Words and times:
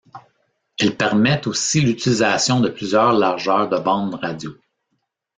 Elle 0.79 0.97
permet 0.97 1.47
aussi 1.47 1.79
l'utilisation 1.79 2.59
de 2.59 2.69
plusieurs 2.69 3.13
largeurs 3.13 3.69
de 3.69 3.77
bandes 3.77 4.15
radio. 4.15 4.49